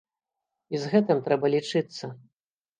[0.77, 2.05] І з гэтым трэба лічыцца.